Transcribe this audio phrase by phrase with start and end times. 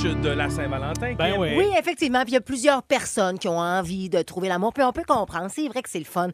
[0.00, 1.12] De la Saint-Valentin.
[1.14, 1.40] Ben Kim.
[1.40, 1.50] oui.
[1.56, 2.22] Oui, effectivement.
[2.22, 4.72] Puis il y a plusieurs personnes qui ont envie de trouver l'amour.
[4.72, 5.48] Puis on peut comprendre.
[5.54, 6.28] C'est vrai que c'est le fun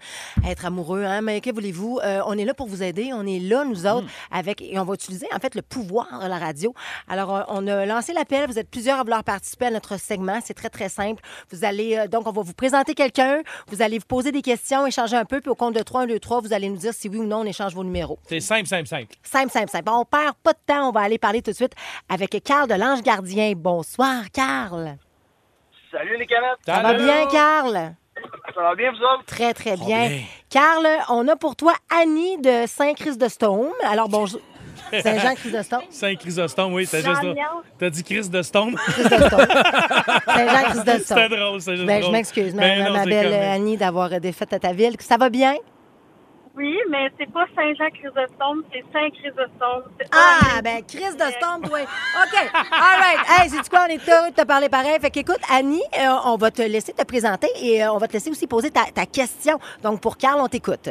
[0.47, 1.03] être amoureux.
[1.05, 1.21] Hein?
[1.21, 2.01] Mais que voulez-vous?
[2.03, 3.11] Euh, on est là pour vous aider.
[3.13, 4.63] On est là, nous autres, avec.
[4.63, 6.73] Et on va utiliser, en fait, le pouvoir de la radio.
[7.09, 8.49] Alors, euh, on a lancé l'appel.
[8.49, 10.39] Vous êtes plusieurs à vouloir participer à notre segment.
[10.43, 11.23] C'est très, très simple.
[11.51, 11.97] Vous allez.
[11.99, 13.43] euh, donc, on va vous présenter quelqu'un.
[13.71, 15.41] Vous allez vous poser des questions, échanger un peu.
[15.43, 17.25] Puis au compte de 3, 1, 2, 3, vous allez nous dire si oui ou
[17.27, 18.19] non on échange vos numéros.
[18.29, 19.15] C'est simple, simple, simple.
[19.23, 19.91] Simple, simple, simple.
[19.93, 20.89] On perd pas de temps.
[20.89, 21.73] On va aller parler tout de suite
[22.09, 23.48] avec Carl de l'Ange Gardien.
[23.55, 24.97] Bonsoir, Carl.
[25.91, 26.59] Salut les canettes.
[26.67, 27.95] Ça va bien, Carl?
[28.55, 29.25] Ça va bien, vous autres?
[29.27, 30.11] Très, très bien.
[30.51, 33.69] Carl, on a pour toi Annie de Saint-Chrysostome.
[33.85, 34.41] Alors, bonjour.
[35.03, 35.83] Saint-Jean-Chrysostome.
[35.91, 37.21] Saint-Chrysostome, oui, t'as juste.
[37.79, 38.75] T'as dit Chrysostome?
[38.77, 39.47] Chrysostome.
[40.27, 41.19] Saint-Jean-Chrysostome.
[41.19, 42.13] C'était drôle, c'est juste Ben, je drôle.
[42.13, 43.35] m'excuse, ma, Ben ma- non, ma c'est belle.
[43.35, 44.95] Annie, d'avoir défait à ta ville.
[45.01, 45.57] Ça va bien?
[46.59, 49.85] Oui, mais c'est pas Saint-Jean-Chrysostome, c'est Saint-Chrysostome.
[50.11, 51.79] Ah, ben, Chrysostome, toi.
[52.25, 52.51] OK.
[52.53, 53.21] All right.
[53.29, 53.85] Hey, c'est quoi?
[53.85, 54.99] On est heureux de te parler pareil.
[55.01, 58.15] Fait qu'écoute, Annie, euh, on va te laisser te présenter et euh, on va te
[58.15, 59.61] laisser aussi poser ta, ta question.
[59.85, 60.89] Donc, pour Carl, on t'écoute.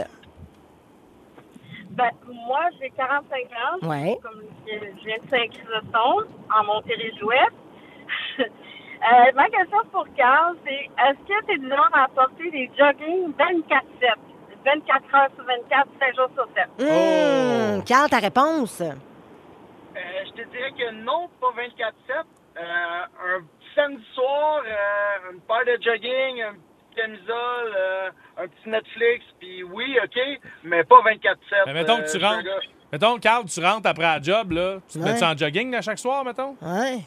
[1.90, 3.90] Ben, moi, j'ai 45 ans.
[3.90, 4.18] Ouais.
[4.24, 7.52] Comme je viens de Saint-Chrysostome, en Montérégie-Ouest.
[8.98, 12.68] Euh, ma question pour Carl, c'est est-ce que tu es du genre à porter des
[12.76, 14.27] jogging 24-7?
[14.66, 16.90] 24 heures sur 24, 5 jours sur 7.
[16.90, 18.82] Hum, Carl, ta réponse?
[18.82, 18.92] Euh,
[20.26, 22.26] je te dirais que non, pas 24-7.
[22.58, 23.42] Euh, un
[23.76, 29.64] samedi soir, euh, une paire de jogging, un petit camisole, euh, un petit Netflix, puis
[29.64, 30.20] oui, OK,
[30.64, 31.66] mais pas 24-7.
[31.68, 32.48] Mais mettons que tu Euh, rentres.
[32.92, 34.78] Mettons, Carl, tu rentres après la job, là.
[34.88, 35.12] Tu te Ouais.
[35.14, 36.56] mets-tu en jogging à chaque soir, mettons?
[36.62, 37.00] Ouais.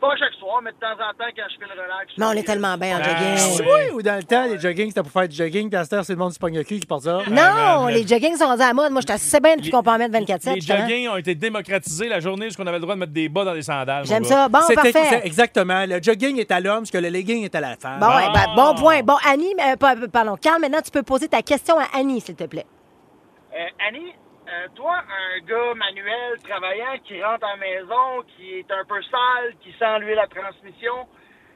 [0.00, 2.12] Pas chaque soir, mais de temps en temps, quand je fais le relax.
[2.16, 3.60] Mais on est tellement bien en Ah, jogging.
[3.60, 3.66] oui.
[3.90, 6.04] Oui, ou dans le temps, les jogging, c'était pour faire du jogging, à cette heure,
[6.06, 7.18] c'est le monde du pogne qui porte ça.
[7.30, 8.92] Non, les joggings sont rendus à la mode.
[8.92, 10.54] Moi, je suis assez bien depuis qu'on peut en mettre 24-7.
[10.54, 13.28] Les joggings ont été démocratisés la journée où on avait le droit de mettre des
[13.28, 14.06] bas dans les sandales.
[14.06, 14.48] J'aime ça.
[14.48, 15.20] Bon, parfait.
[15.24, 15.84] Exactement.
[15.86, 18.00] Le jogging est à l'homme, ce que le legging est à la femme.
[18.00, 18.54] Bon, ouais, ben, Ah.
[18.56, 19.02] bon point.
[19.02, 19.76] Bon, Annie, euh,
[20.10, 22.66] pardon, Carl, maintenant, tu peux poser ta question à Annie, s'il te plaît.
[23.52, 24.12] Euh, Annie,
[24.52, 29.00] euh, toi, un gars manuel, travaillant, qui rentre à la maison, qui est un peu
[29.02, 31.06] sale, qui sent lui la transmission,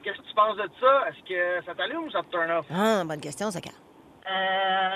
[0.03, 1.09] qu'est-ce que tu penses de ça?
[1.09, 2.65] Est-ce que ça t'allume ou ça te turn off?
[2.71, 3.75] Ah, bonne question, Carl.
[4.27, 4.95] Euh,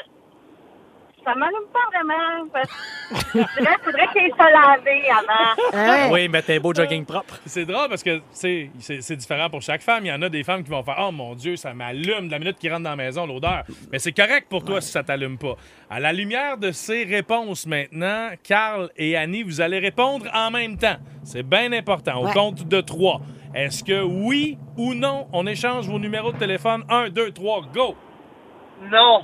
[1.24, 2.48] ça m'allume pas vraiment.
[2.52, 5.62] Parce que je dirais qu'il faudrait qu'il soit lavé avant.
[5.74, 6.08] Ah?
[6.12, 7.36] Oui, mais t'es beau jogging propre.
[7.46, 10.06] C'est drôle parce que tu sais, c'est c'est différent pour chaque femme.
[10.06, 12.32] Il y en a des femmes qui vont faire Oh mon Dieu, ça m'allume de
[12.32, 13.64] la minute qu'ils rentrent dans la maison, l'odeur.
[13.92, 15.56] Mais c'est correct pour toi si ça t'allume pas.
[15.90, 20.78] À la lumière de ces réponses maintenant, Carl et Annie, vous allez répondre en même
[20.78, 20.98] temps.
[21.24, 22.22] C'est bien important.
[22.22, 22.34] Au Ouais.
[22.34, 23.22] compte de trois.
[23.56, 26.84] Est-ce que oui ou non, on échange vos numéros de téléphone?
[26.90, 27.96] Un, deux, trois, go!
[28.92, 29.24] Non!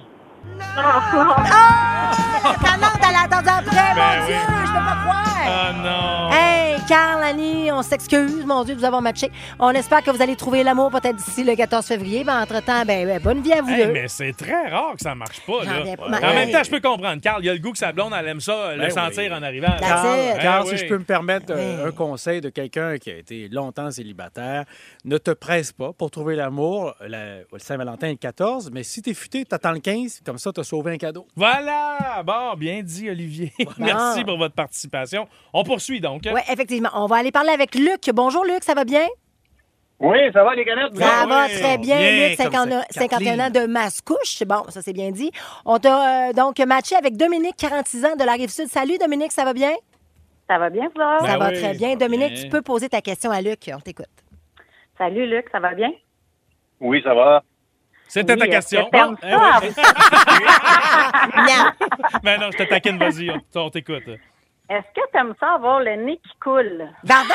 [2.61, 4.27] Talente, elle a attendu après, Ben mon oui.
[4.27, 4.35] Dieu,
[4.65, 5.25] je peux pas croire.
[5.47, 6.31] Ah non!
[6.33, 9.31] Hey, Carl, Annie, on s'excuse, mon Dieu, de vous avoir matché.
[9.59, 12.23] On espère que vous allez trouver l'amour peut-être d'ici le 14 février.
[12.23, 13.93] Ben, entre-temps, ben, ben, bonne vie à vous Hey, deux.
[13.93, 15.97] mais c'est très rare que ça marche pas, J'en là.
[15.97, 16.05] pas.
[16.07, 17.21] En même temps, je peux comprendre.
[17.21, 19.31] Carl, il y a le goût que sa blonde, elle aime ça, le Ben sentir
[19.31, 19.37] oui.
[19.37, 19.67] en arrivant.
[19.79, 20.07] That's Carl.
[20.17, 20.69] Ben Carl, oui.
[20.71, 21.87] si je peux me permettre euh, Oui.
[21.89, 24.65] un conseil de quelqu'un qui a été longtemps célibataire,
[25.05, 26.93] ne te presse pas pour trouver l'amour.
[27.01, 30.51] La- Le Saint-Valentin est le 14, mais si t'es futé, t'attends le 15, comme ça,
[30.53, 31.27] t'as sauvé un cadeau.
[31.35, 32.21] Voilà!
[32.25, 33.51] Bon, bien dit, Olivier.
[33.77, 35.27] Merci pour votre participation.
[35.53, 36.21] On poursuit donc.
[36.25, 36.89] Oui, effectivement.
[36.93, 38.09] On va aller parler avec Luc.
[38.13, 39.05] Bonjour, Luc, ça va bien?
[39.99, 40.93] Oui, ça va, les canettes?
[40.97, 41.53] Ça Ah va oui.
[41.59, 43.41] très bien, Bien, Luc, comme 50 ça, 51 Kathleen.
[43.41, 44.43] ans de Mascouche.
[44.45, 45.31] Bon, ça c'est bien dit.
[45.65, 48.67] On t'a euh, donc matché avec Dominique, 46 ans de la Rive-Sud.
[48.67, 49.71] Salut Dominique, ça va bien?
[50.49, 51.21] Ça va bien, Flore?
[51.21, 51.89] ça Ben va oui, très bien.
[51.91, 52.43] va Dominique, bien.
[52.43, 53.71] tu peux poser ta question à Luc.
[53.73, 54.05] On t'écoute.
[54.97, 55.91] Salut, Luc, ça va bien?
[56.81, 57.41] Oui, ça va.
[58.15, 58.85] C'était Oui, ta question.
[58.85, 59.67] que t'aimes Ah, ça?
[59.67, 60.41] eh
[61.35, 61.41] oui.
[61.41, 61.71] Non.
[62.23, 64.03] Ben non, je te taquine, vas-y, on, on t'écoute.
[64.69, 66.89] Est-ce que t'aimes ça avoir le nez qui coule?
[67.07, 67.33] Pardon?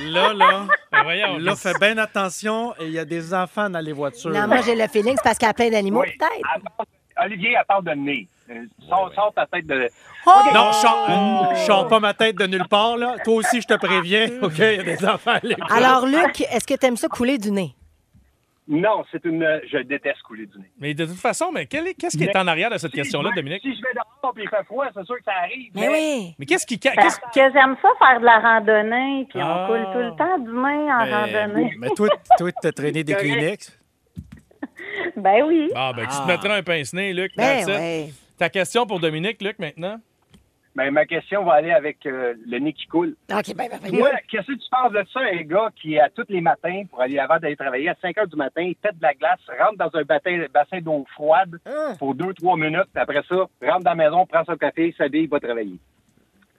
[0.00, 1.38] Là, là, Ben voyons.
[1.38, 2.74] là, fais bien attention.
[2.80, 4.30] Il y a des enfants dans les voitures.
[4.30, 6.08] Non, moi j'ai le feeling, c'est parce qu'elle a plein d'animaux, Oui.
[6.18, 6.88] peut-être.
[7.24, 8.28] Olivier, elle parle de nez.
[8.50, 8.54] Euh,
[8.88, 9.88] Sors, sors ta tête de.
[10.26, 10.30] Oh!
[10.52, 13.14] Non, je sors- je sors pas ma tête de nulle part, là.
[13.24, 14.58] Toi aussi, je te préviens, OK?
[14.58, 15.64] Il y a des enfants à l'école.
[15.70, 17.74] Alors, Luc, est-ce que tu aimes ça couler du nez?
[18.66, 19.46] Non, c'est une.
[19.70, 20.70] Je déteste couler du nez.
[20.80, 23.60] Mais de toute façon, mais qu'est-ce qui est en arrière de cette question-là, Dominique?
[23.60, 25.70] Si je vais dehors et il fait froid, c'est sûr que ça arrive.
[25.74, 26.34] Mais oui.
[26.38, 26.78] Mais qu'est-ce qui.
[26.78, 29.64] qu'est-ce- Parce que j'aime ça faire de la randonnée, puis Ah.
[29.64, 31.14] on coule tout le temps du nez en Mais,
[31.44, 31.74] randonnée.
[31.78, 32.08] mais toi,
[32.38, 33.14] toi, t'as traîné des.
[33.14, 33.78] Kleenex?
[35.16, 35.70] Ben oui.
[35.74, 36.26] Ah, ben, tu te Ah.
[36.26, 37.32] mettras un pince-nez, Luc.
[37.36, 38.08] Ben ouais.
[38.38, 39.96] Ta question pour Dominique, Luc, maintenant?
[40.76, 43.14] Ben, ma question va aller avec euh, le nez qui coule.
[43.32, 46.08] OK, ben, ben, ben, Moi, qu'est-ce que tu penses de ça, un gars qui, à
[46.10, 48.96] tous les matins, pour aller avant d'aller travailler, à 5 heures du matin, il pète
[48.98, 51.96] de la glace, rentre dans un bassin, bassin d'eau froide Hum.
[51.98, 55.78] pour 2-3 minutes, après ça, rentre dans la maison, prend son café, s'habille, va travailler?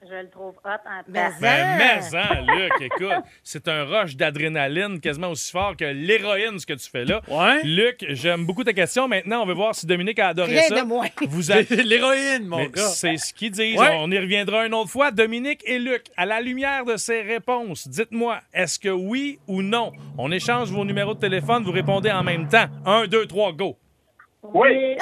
[0.08, 1.34] Je le trouve hot en Mais temps.
[1.40, 1.76] Ben, Ah.
[1.78, 6.74] mais, hein, Luc, écoute, c'est un rush d'adrénaline quasiment aussi fort que l'héroïne, ce que
[6.74, 7.20] tu fais là.
[7.28, 7.62] Ouais.
[7.64, 9.08] Luc, j'aime beaucoup ta question.
[9.08, 10.80] Maintenant, on veut voir si Dominique a adoré Rien ça.
[10.80, 11.06] de moins.
[11.28, 12.82] Vous avez- L'héroïne, mon Mais gars.
[12.88, 13.78] C'est ce qu'ils disent.
[13.78, 13.96] Ouais.
[13.98, 15.10] On y reviendra une autre fois.
[15.10, 19.92] Dominique et Luc, à la lumière de ces réponses, dites-moi, est-ce que oui ou non?
[20.18, 22.66] On échange vos numéros de téléphone, vous répondez en même temps.
[22.84, 23.76] Un, deux, trois, go.
[24.42, 24.96] Oui!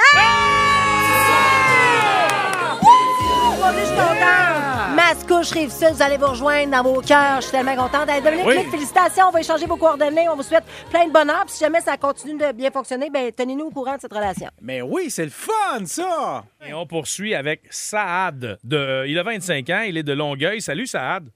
[3.76, 4.63] Je suis contente.
[5.08, 7.36] Mascouche, Rive-Sud, vous allez vous rejoindre dans vos cœurs.
[7.36, 8.08] Je suis tellement contente.
[8.08, 8.56] Hey, Dominique, Oui.
[8.56, 9.26] Luc, félicitations.
[9.28, 10.30] On va échanger vos coordonnées.
[10.30, 11.42] On vous souhaite plein de bonheur.
[11.44, 14.48] Puis si jamais ça continue de bien fonctionner, ben tenez-nous au courant de cette relation.
[14.62, 16.44] Mais oui, c'est le fun, ça!
[16.66, 18.58] Et on poursuit avec Saad.
[18.64, 20.62] De, il a 25 ans, il est de Longueuil.
[20.62, 21.28] Salut, Saad.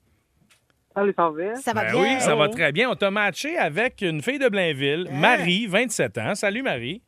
[0.95, 1.57] Salut, ça va?
[1.57, 2.01] Ça va Ben bien?
[2.03, 2.89] oui, ça va très bien.
[2.89, 6.35] On t'a matché avec une fille de Blainville, Marie, 27 ans.
[6.35, 7.03] Salut, Marie.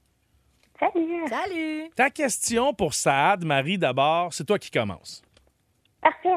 [0.78, 1.24] Salut.
[1.26, 1.90] Salut.
[1.96, 5.22] Ta question pour Saad, Marie, d'abord, c'est toi qui commences.
[6.02, 6.28] Parfait.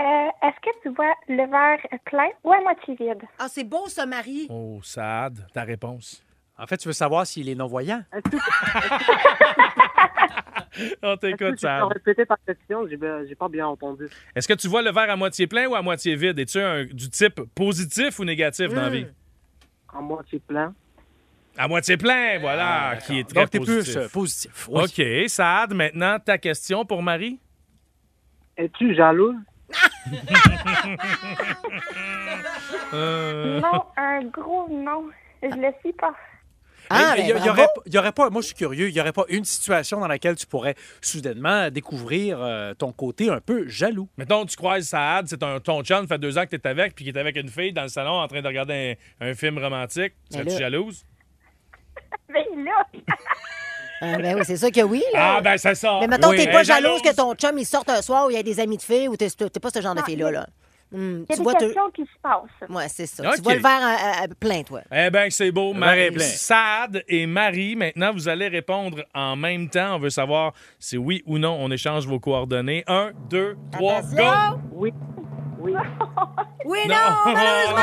[0.00, 3.22] Euh, Est-ce que tu vois le verre plein ou à moitié vide?
[3.38, 4.46] Ah, c'est beau, ça, Marie.
[4.50, 6.22] Oh, Saad, ta réponse.
[6.58, 8.02] En fait, tu veux savoir s'il est non-voyant?
[11.02, 11.84] On t'écoute, Saad.
[11.92, 12.86] répéter ta question?
[12.88, 12.98] J'ai
[13.28, 14.06] j'ai pas bien entendu.
[14.34, 16.38] Est-ce que tu vois le verre à moitié plein ou à moitié vide?
[16.38, 18.92] Es-tu un- du type positif ou négatif dans la Hmm.
[18.92, 19.06] vie?
[19.92, 20.74] En moitié plein.
[21.56, 23.94] À moitié plein, voilà, qui est très Donc, t'es positif.
[23.94, 24.68] plus euh, positif.
[24.70, 24.84] Oui.
[24.84, 27.40] OK, Saad, maintenant, ta question pour Marie?
[28.58, 29.34] Es-tu jaloux?
[32.92, 35.08] Euh, Non, un gros non.
[35.42, 36.12] Je le suis pas.
[36.90, 39.00] Ah, il y, ben, aurait, il y aurait pas, moi je suis curieux, il n'y
[39.00, 43.68] aurait pas une situation dans laquelle tu pourrais soudainement découvrir euh, ton côté un peu
[43.68, 44.08] jaloux?
[44.16, 47.04] Mettons, tu croises Saad, c'est ton, ton chum, fait deux ans que t'es avec, puis
[47.04, 49.58] qu'il est avec une fille dans le salon en train de regarder un, un film
[49.58, 50.14] romantique.
[50.32, 51.04] Mais Serais-tu jalouse?
[52.30, 52.86] Mais là,
[54.00, 55.02] Ah, ben oui, c'est ça que oui.
[55.12, 55.36] là.
[55.36, 55.98] Ah, ben c'est ça.
[56.00, 56.36] Mais mettons, Oui.
[56.36, 58.60] t'es pas jalouse que ton chum, il sorte un soir où il y a des
[58.60, 60.30] amis de filles ou t'es t'es pas ce genre de Non, fille-là.
[60.30, 60.46] Là.
[60.94, 62.70] Hum, il y a tu des vois, te- qui se passent.
[62.70, 63.22] Ouais, c'est ça.
[63.36, 64.80] Tu vois le verre euh, euh, plein, toi.
[64.90, 65.74] Eh bien, c'est beau.
[65.74, 66.24] Marie, plein.
[66.24, 69.96] Saad et Marie, maintenant, vous allez répondre en même temps.
[69.96, 72.84] On veut savoir si oui ou non on échange vos coordonnées.
[72.86, 74.16] Un, deux, trois, go!
[74.22, 74.60] Attention.
[74.72, 74.92] Oui.
[75.58, 75.72] Oui.
[76.64, 76.94] Oui, non,
[77.24, 77.80] malheureusement!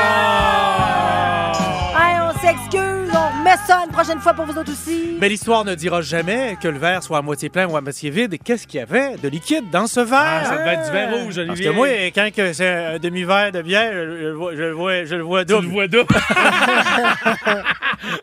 [1.98, 5.16] Hey, on s'excuse, on remet ça une prochaine fois pour vous autres aussi.
[5.18, 8.10] Mais l'histoire ne dira jamais que le verre soit à moitié plein ou à moitié
[8.10, 8.34] vide.
[8.34, 10.42] Et Qu'est-ce qu'il y avait de liquide dans ce verre?
[10.42, 11.66] Ah, ça devait être du vin rouge, Parce Olivier.
[11.66, 14.72] que moi, quand que c'est un demi-verre de bière, je, je le vois- je le
[14.72, 15.72] vois, je le vois Tu le double.
[15.72, 16.14] vois double.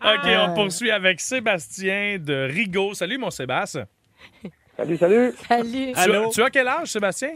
[0.06, 2.94] OK, on poursuit avec Sébastien de Rigaud.
[2.94, 3.86] Salut, mon Sébastien.
[4.78, 5.34] Salut, salut!
[5.48, 5.94] Salut.
[5.94, 6.30] Tu, Allô?
[6.32, 7.32] tu as quel âge, Sébastien?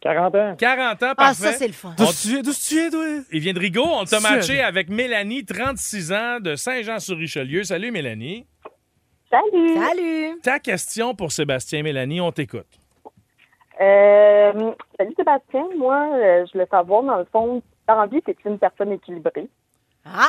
[0.00, 0.54] 40 ans.
[0.56, 1.34] 40 ans, Ah, parfait.
[1.34, 1.94] ça, c'est le fun.
[1.96, 3.04] D'où tu viens- d'où tu viens, toi?
[3.32, 3.84] Il vient de Rigaud.
[3.86, 7.64] On t'a matché avec Mélanie, 36 ans, de Saint-Jean-sur-Richelieu.
[7.64, 8.46] Salut, Mélanie.
[9.30, 9.74] Salut.
[9.74, 10.40] Salut.
[10.42, 12.66] Ta question pour Sébastien, Mélanie, on t'écoute.
[13.80, 15.64] Euh, salut Sébastien.
[15.76, 19.48] Moi, euh, je voulais savoir, dans le fond, dans vie, es une personne équilibrée?
[20.04, 20.28] Ah,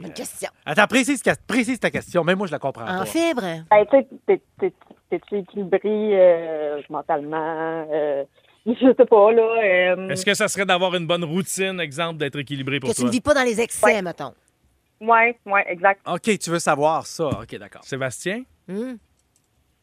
[0.00, 0.50] bonne question.
[0.66, 2.24] Attends, précise, précise ta question.
[2.24, 3.04] Même moi, je la comprends En pas.
[3.04, 3.42] fibre.
[3.42, 4.72] Ben, tu sais, t'es- t'es-
[5.10, 7.86] t'es-tu équilibré euh, mentalement?
[7.92, 8.24] Euh,
[8.66, 9.42] je sais pas, là.
[9.42, 13.00] euh, Est-ce que ça serait d'avoir une bonne routine, exemple, d'être équilibré pour Que tu
[13.00, 13.08] toi?
[13.08, 14.34] ne vis pas dans les excès, mettons.
[15.00, 16.00] Ouais, ouais, exact.
[16.06, 17.26] OK, tu veux savoir ça.
[17.26, 17.82] OK, d'accord.
[17.84, 18.42] Sébastien?
[18.68, 18.98] Hum.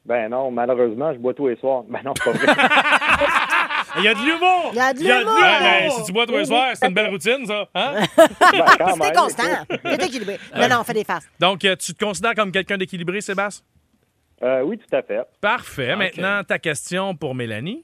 [0.05, 1.83] Ben non, malheureusement, je bois tous les soirs.
[1.89, 2.45] Ben non, c'est pas vrai.
[3.97, 4.69] Il y a de l'humour!
[4.73, 5.37] Il y a de l'humour!
[5.41, 7.67] Ah, ben, si tu bois tous les soirs, c'est une belle routine, ça.
[7.73, 7.95] Hein?
[8.17, 9.43] Ben, C'était même, constant.
[9.83, 10.37] T'es équilibré.
[10.55, 11.27] Non, non, on fait des farces.
[11.39, 13.65] Donc, euh, tu te considères comme quelqu'un d'équilibré, Sébastien?
[14.43, 15.21] Euh, oui, tout à fait.
[15.41, 15.93] Parfait.
[15.93, 15.97] Ok.
[15.99, 17.83] Maintenant, ta question pour Mélanie.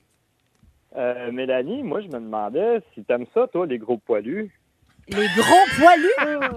[0.96, 4.52] Euh, Mélanie, moi, je me demandais si t'aimes ça, toi, les gros poilus.
[5.10, 6.52] Les gros poilus?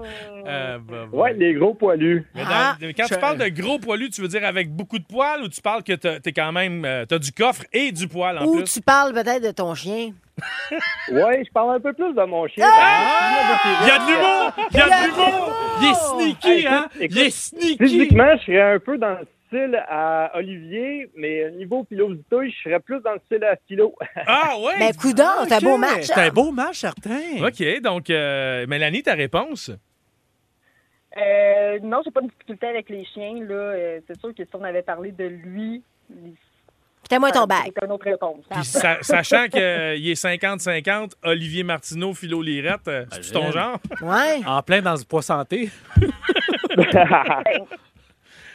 [0.47, 1.17] Euh, bah, bah.
[1.17, 2.25] Ouais, les gros poilus.
[2.33, 4.99] Mais dans- Ah, quand je- tu parles de gros poilus, tu veux dire avec beaucoup
[4.99, 6.85] de poils ou tu parles que t'as- t'es quand même.
[6.85, 8.63] euh, t'as du coffre et du poil en Ou plus?
[8.71, 10.11] tu parles peut-être de ton chien.
[11.11, 12.65] Ouais, je parle un peu plus de mon chien.
[12.71, 13.57] Ah!
[13.81, 14.53] Il y a de l'humour!
[14.71, 15.53] Il y a de l'humour!
[15.81, 16.87] Il est sneaky, hein?
[16.99, 17.77] écoute, Il est sneaky!
[17.77, 22.79] Physiquement, je serais un peu dans le style à Olivier, mais niveau pilosité, je serais
[22.79, 23.95] plus dans le style à Philo.
[24.27, 24.73] Ah, oui!
[24.79, 26.03] Ben, coudon, c'est un beau match.
[26.03, 26.31] C'est un hein?
[26.33, 27.19] beau match, certain.
[27.45, 29.71] OK, donc, euh, Mélanie, ta réponse?
[31.17, 33.35] Euh, non, j'ai pas de difficulté avec les chiens.
[33.43, 33.53] Là.
[33.55, 35.81] Euh, c'est sûr que si on avait parlé de lui,
[37.01, 37.71] Putain-moi ton bac.
[37.73, 38.43] c'est une autre réponse.
[38.51, 43.79] Puis sa- sachant qu'il est 50-50, Olivier Martineau, Philo Lirette, euh, c'est ton genre?
[44.01, 44.41] Ouais.
[44.45, 45.69] En plein dans le poids santé.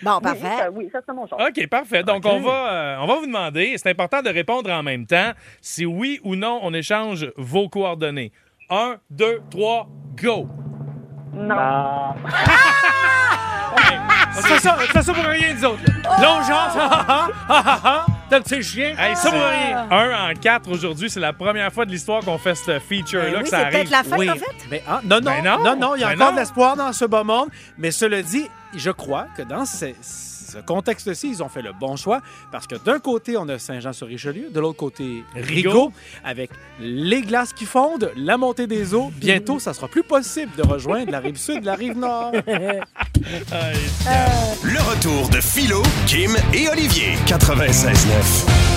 [0.02, 0.56] Bon, Oui, parfait.
[0.58, 1.40] ça, oui, ça c'est mon genre.
[1.40, 2.02] OK, parfait.
[2.02, 5.32] Donc, on, va, euh, on va vous demander, c'est important de répondre en même temps,
[5.60, 8.32] si oui ou non on échange vos coordonnées.
[8.70, 9.88] Un, deux, trois,
[10.20, 10.48] go!
[11.34, 11.54] Non.
[14.34, 15.82] On fait ça, on fait ça pour rien, nous autres.
[16.04, 16.42] là.
[16.42, 16.70] Genre,
[17.50, 18.94] ah, ah, ah, ah, ah, t'as le petit chien.
[18.98, 19.50] Hey, ça Ah.
[19.50, 19.86] rien.
[19.90, 23.36] Un en quatre aujourd'hui, c'est la première fois de l'histoire qu'on fait ce feature-là Ben
[23.38, 23.90] oui, que c'est ça peut-être arrive.
[23.90, 24.66] la fête, Oui, en fait.
[24.70, 25.64] mais, ah, non, non, Ben non.
[25.64, 26.34] non, non, il y a Ben encore non.
[26.34, 27.48] de l'espoir dans ce beau monde.
[27.78, 29.86] Mais cela dit, je crois que dans ce,
[30.52, 34.50] ce contexte-ci, ils ont fait le bon choix parce que d'un côté, on a Saint-Jean-sur-Richelieu,
[34.50, 35.70] de l'autre côté, Rigaud.
[35.70, 35.92] Rigaud,
[36.24, 39.10] avec les glaces qui fondent, la montée des eaux.
[39.16, 42.32] Bientôt, ça sera plus possible de rejoindre la rive sud, la rive nord.
[44.62, 47.14] Le retour de Philo, Kim et Olivier.
[47.26, 48.71] 96.9.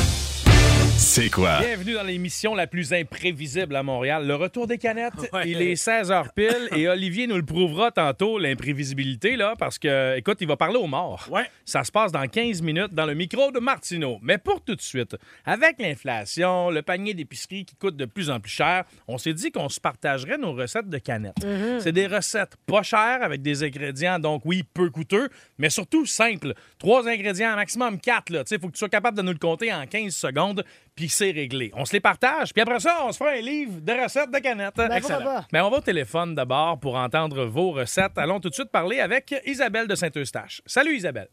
[0.98, 1.60] C'est quoi?
[1.60, 4.26] Bienvenue dans l'émission la plus imprévisible à Montréal.
[4.26, 5.50] Le retour des canettes, Ouais.
[5.50, 10.38] il est 16h pile et Olivier nous le prouvera tantôt, l'imprévisibilité, là, parce que, écoute,
[10.42, 11.28] il va parler aux morts.
[11.32, 11.46] Ouais.
[11.66, 14.20] Ça se passe dans 15 minutes dans le micro de Martineau.
[14.22, 18.40] Mais pour tout de suite, avec l'inflation, le panier d'épicerie qui coûte de plus en
[18.40, 21.36] plus cher, on s'est dit qu'on se partagerait nos recettes de canettes.
[21.80, 26.54] C'est des recettes pas chères avec des ingrédients, donc oui, peu coûteux, mais surtout simples.
[26.80, 28.32] Trois ingrédients, maximum quatre.
[28.52, 30.64] Il faut que tu sois capable de nous le compter en 15 secondes,
[30.96, 31.72] puis c'est réglé.
[31.76, 34.40] On se les partage, puis après ça, on se fait un livre de recettes de
[34.40, 34.76] canettes.
[34.78, 35.00] Ben?
[35.52, 38.18] Mais on va au téléphone d'abord pour entendre vos recettes.
[38.18, 40.62] Allons tout de suite parler avec Isabelle de Saint-Eustache.
[40.66, 41.28] Salut Isabelle.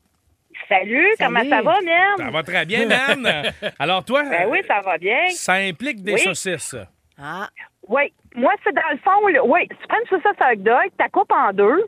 [0.69, 2.19] Salut, comment ça va, Merde?
[2.19, 3.27] Ça va très bien, man.
[3.79, 5.29] Alors toi, Ben oui, ça va bien.
[5.31, 6.21] ça implique des Oui.
[6.21, 6.77] saucisses.
[7.19, 7.49] Ah,
[7.89, 9.45] Oui, moi, c'est dans le fond, là.
[9.45, 11.85] Oui, tu prends une saucisse hot dog, tu la coupes en deux.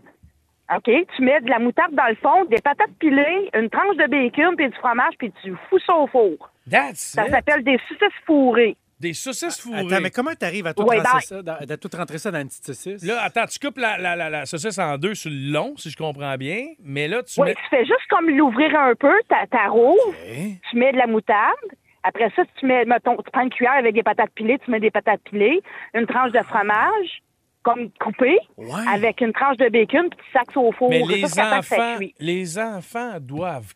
[0.75, 4.07] OK, tu mets de la moutarde dans le fond, des patates pilées, une tranche de
[4.07, 6.51] bacon, puis du fromage, puis tu fous ça au four.
[6.71, 8.77] That's Ça s'appelle des saucisses fourrées.
[9.01, 9.81] Des saucisses fourrées.
[9.87, 12.31] Attends, mais comment t'arrives à tout, Ouais, rentrer ben- ça dans, à tout rentrer ça
[12.31, 13.03] dans une petite saucisse?
[13.05, 15.91] Là, attends, tu coupes la, la, la, la saucisse en deux sur le long, si
[15.91, 16.69] je comprends bien.
[16.83, 17.55] Mais là, tu Oui, mets.
[17.55, 20.53] tu fais juste comme l'ouvrir un peu, t'a- t'arroses, Hein?
[20.71, 21.55] tu mets de la moutarde.
[22.03, 24.81] Après ça, tu mets, mettons, tu prends une cuillère avec des patates pilées, tu mets
[24.81, 25.61] des patates pilées,
[25.95, 27.23] une tranche de fromage,
[27.63, 28.87] comme coupée, Ouais.
[28.93, 30.91] avec une tranche de bacon, puis tu sacs au four.
[30.91, 33.73] Mais les ça enfants, les enfants doivent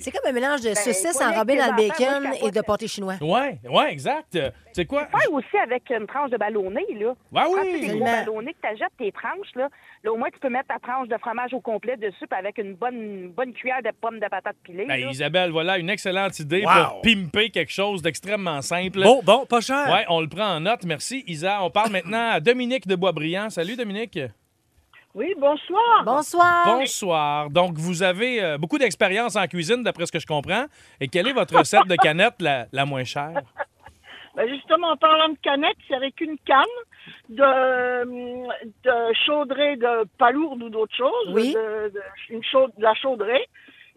[0.00, 2.86] c'est comme un mélange de saucisses pas enrobées dans le moi, bacon et de pâté
[2.88, 3.14] chinois.
[3.20, 4.32] Ouais, ouais, exact.
[4.32, 4.40] Tu
[4.72, 5.06] sais quoi?
[5.06, 7.14] Faire aussi avec une tranche de ballonné, là.
[7.34, 7.68] Ah Quand oui!
[7.72, 9.68] c'est des gros ballonnés que tu achètes tes tranches, là,
[10.04, 12.58] là, au moins, tu peux mettre ta tranche de fromage au complet dessus, puis avec
[12.58, 14.86] une bonne, une bonne cuillère de pommes de patates pilées.
[14.86, 15.08] Ben.
[15.10, 16.72] Isabelle, voilà une excellente idée Wow.
[16.90, 19.02] pour pimper quelque chose d'extrêmement simple.
[19.02, 19.88] Bon, bon, pas cher.
[19.90, 20.84] Ouais, on le prend en note.
[20.84, 21.62] Merci, Isa.
[21.64, 23.50] On parle maintenant à Dominique de Boisbriand.
[23.50, 24.18] Salut, Dominique.
[25.14, 26.04] Oui, bonsoir.
[26.04, 26.64] Bonsoir.
[26.78, 27.50] Bonsoir.
[27.50, 30.66] Donc, vous avez euh, beaucoup d'expérience en cuisine, d'après ce que je comprends.
[31.00, 33.32] Et quelle est votre recette de canette la, la moins chère?
[34.36, 36.62] Ben, justement, en parlant de canettes, c'est avec une canne
[37.28, 38.46] de,
[38.84, 41.32] de chaudrée de palourde ou d'autres choses.
[41.34, 41.52] Oui.
[41.52, 43.44] De, de- une chaude, de la chaudrée.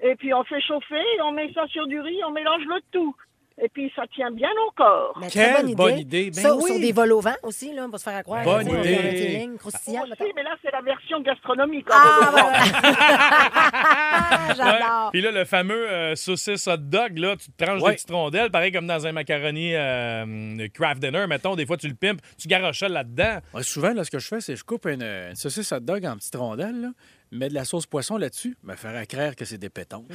[0.01, 3.15] Et puis on fait chauffer, on met ça sur du riz, on mélange le tout.
[3.61, 5.15] Et puis ça tient bien encore.
[5.21, 5.75] Mais très Quelle bonne idée.
[5.75, 6.31] bonne idée.
[6.31, 6.71] Ben ça, oui.
[6.71, 8.43] sur des vols au vent aussi, là, on va se faire croire.
[8.43, 8.95] Bonne sais, idée.
[8.95, 11.85] un petit ligne croustillant, Aussi, mais là, c'est la version gastronomique.
[11.91, 12.53] Ah, voilà.
[14.43, 14.55] Ouais.
[14.55, 15.09] J'adore.
[15.11, 17.91] Puis là, le fameux euh, saucisse hot dog, là, tu te tranches Ouais.
[17.91, 21.87] des petites rondelles, pareil comme dans un macaroni euh, craft dinner, mettons, des fois tu
[21.87, 23.39] le pimpes, tu garoches ça là-dedans.
[23.53, 25.79] Ouais, souvent, là, ce que je fais, c'est que je coupe une, une saucisse hot
[25.79, 26.89] dog en petites rondelles, là,
[27.31, 30.05] mets de la sauce poisson là-dessus, me faire à craire que c'est des pétons.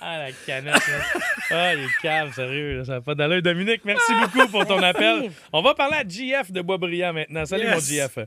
[0.00, 1.20] Ah, la canette, là.
[1.50, 3.42] Ah, les caves, sérieux, là, ça n'a pas d'allure.
[3.42, 5.30] Dominique, merci beaucoup pour ton appel.
[5.52, 7.44] On va parler à JF de Boisbriand maintenant.
[7.46, 7.74] Salut, Yes.
[7.74, 8.18] mon JF.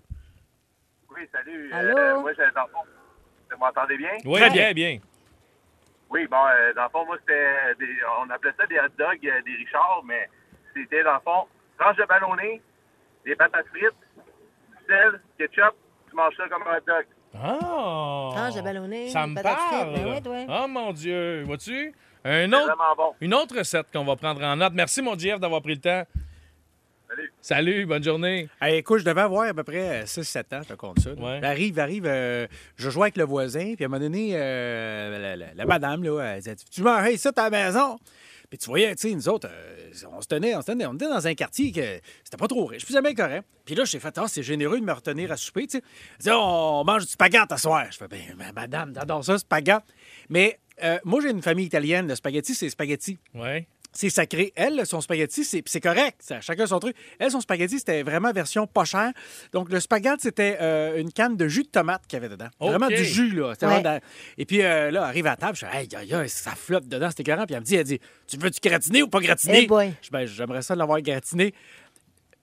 [1.15, 1.71] Oui, salut.
[1.73, 1.97] Allô?
[1.97, 2.79] Euh, moi, j'ai- dans le fond,
[3.51, 4.11] vous m'entendez bien?
[4.25, 4.99] Oui, Très bien, bien.
[6.09, 7.75] Oui, bon, euh, dans le fond, moi, c'était.
[7.79, 10.29] des- on appelait ça des hot dogs, euh, des Richards, mais
[10.75, 11.47] c'était, dans le fond,
[11.79, 12.61] tranche de ballonné,
[13.25, 15.73] des patates frites, du sel, ketchup,
[16.09, 17.05] tu manges ça comme un hot dog.
[17.35, 18.29] Ah!
[18.35, 19.93] Tranche de ballonné, Ça me parle.
[19.93, 20.45] ben ouais, toi.
[20.63, 21.43] Oh, mon Dieu.
[21.43, 21.93] Vois-tu?
[22.23, 23.13] Un autre, vraiment bon.
[23.19, 24.73] une autre recette qu'on va prendre en note.
[24.75, 26.03] Merci, mon JF, d'avoir pris le temps.
[27.09, 27.33] Salut.
[27.41, 28.47] Salut, bonne journée.
[28.61, 31.11] Hey, écoute, je devais avoir à peu près 6-7 ans, je te compte ça.
[31.13, 31.43] Ouais.
[31.43, 32.47] Arrive, arrive, euh,
[32.77, 36.03] je jouais avec le voisin, puis à un moment donné, euh, la, la- la madame,
[36.03, 37.97] là, elle disait Tu hey, ça à la maison
[38.51, 40.93] Puis tu voyais, tu sais, nous autres, euh, on se tenait, on se tenait, on
[40.93, 43.45] était dans un quartier que c'était pas trop riche, puis bien correct.
[43.65, 45.83] Puis là, j'ai fait Ah, c'est généreux de me retenir à souper, tu sais.
[46.19, 47.85] Dit On mange du spaghetti à soir.
[47.89, 49.85] Je fais Ben, ma- madame, j'adore ça, spaghetti.
[50.29, 53.17] Mais euh, moi, j'ai une famille italienne, le spaghetti, c'est spaghetti.
[53.33, 53.67] Ouais.
[53.93, 54.53] C'est sacré.
[54.55, 56.15] Elle, son spaghetti, c'est correct.
[56.21, 56.95] Ça, chacun son truc.
[57.19, 59.11] Elle, son spaghetti, c'était vraiment version pas chère.
[59.51, 62.47] Donc, le spaghetti, c'était euh, une canne de jus de tomate qu'il y avait dedans.
[62.59, 63.49] Vraiment du jus, là.
[63.49, 63.55] Ouais.
[63.59, 63.99] vraiment
[64.37, 66.87] Et puis, euh, là, arrive à la table, je dis, hey, aïe, aïe, ça flotte
[66.87, 67.45] dedans, c'était écœurant.
[67.45, 69.63] Puis elle me dit, elle dit, tu veux-tu gratiner ou pas gratiner?
[69.63, 69.87] Eh boy.
[70.01, 71.53] Je dis, ben, j'aimerais ça l'avoir gratiné.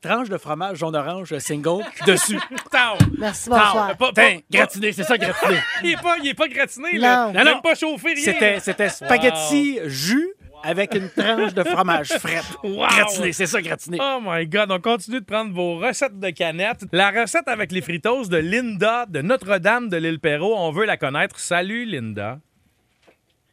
[0.01, 2.39] Tranche de fromage jaune-orange single dessus.
[2.71, 2.97] Tao.
[3.19, 3.97] Merci, bonsoir.
[3.97, 5.59] Pas- pas- gratiné, c'est ça, gratiné.
[5.83, 7.27] Il est pas, il est pas gratiné, là.
[7.27, 7.33] Non.
[7.33, 7.61] Non, Même non.
[7.63, 8.23] pas chauffé, rien.
[8.25, 10.29] C'était, c'était spaghetti jus
[10.63, 12.09] avec une tranche de fromage.
[12.63, 12.87] Wow.
[12.87, 13.99] Gratiné, c'est ça, gratiné.
[14.01, 16.85] Oh my God, on continue de prendre vos recettes de canettes.
[16.93, 20.97] La recette avec les fritos de Linda de Notre-Dame de l'île Perrault, on veut la
[20.97, 21.39] connaître.
[21.39, 22.39] Salut Linda.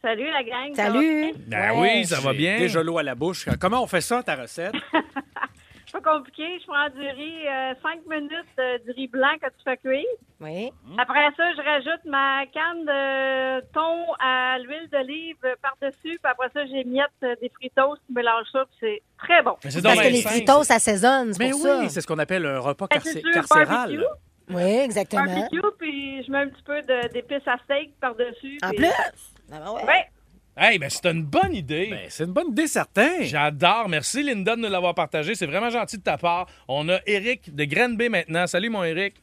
[0.02, 0.74] Salut la gang.
[0.74, 1.32] Salut.
[1.48, 1.98] Ben Ouais.
[2.00, 2.58] oui, ça va bien.
[2.58, 3.46] Déjà l'eau à la bouche.
[3.60, 4.74] Comment on fait ça, ta recette?
[6.02, 6.58] Pas compliqué.
[6.60, 7.44] Je prends du riz,
[7.82, 10.04] 5 minutes euh, du riz blanc que tu fais cuire.
[10.40, 10.70] Oui.
[10.98, 16.18] Après ça, je rajoute ma canne de thon à l'huile d'olive par-dessus.
[16.22, 19.56] Puis après ça, j'émiette euh, des fritos, je mélange ça, puis c'est très bon.
[19.64, 21.88] Mais c'est Parce que les fritos, ça saisonne, c'est Mais pour oui, ça.
[21.88, 23.66] c'est ce qu'on appelle un repas Ben, carcé- c'est sûr, carcéral.
[23.68, 24.04] barbecue.
[24.50, 25.24] Oui, exactement.
[25.24, 28.58] Barbecue, puis je mets un petit peu de- d'épices à steak par-dessus.
[28.62, 28.88] En puis- plus?
[29.52, 29.84] Ah ben ouais.
[29.84, 30.06] Ouais.
[30.58, 31.88] Hey, ben c'est une bonne idée.
[31.90, 33.22] Ben, c'est une bonne idée, certain.
[33.22, 33.88] J'adore.
[33.90, 35.34] Merci, Linda, de nous l'avoir partagé.
[35.34, 36.46] C'est vraiment gentil de ta part.
[36.66, 38.46] On a Eric de Granby maintenant.
[38.46, 39.16] Salut, mon Eric.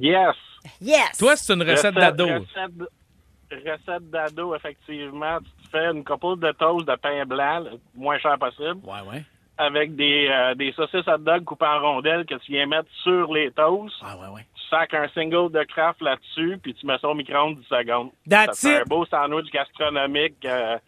[0.00, 0.34] Yes.
[0.80, 1.18] Yes!
[1.18, 2.26] Toi, c'est une recette d'ado.
[2.26, 2.88] Recette,
[3.50, 5.38] recette d'ado, effectivement.
[5.40, 9.00] Tu te fais une couple de toast de pain blanc, le moins cher possible, Ouais,
[9.08, 9.22] ouais.
[9.58, 13.32] avec des, euh, des saucisses hot dog coupées en rondelles que tu viens mettre sur
[13.32, 13.94] les toasts.
[14.02, 14.46] Ah, ouais, ouais.
[14.68, 18.10] Tu sacs un single de craft là-dessus, puis tu mets ça au micro-ondes 10 secondes.
[18.28, 18.82] That's ça fait it.
[18.82, 20.78] un beau sandwich gastronomique euh,